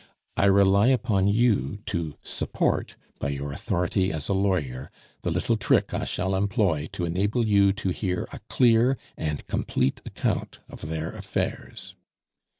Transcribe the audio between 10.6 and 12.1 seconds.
of their affairs.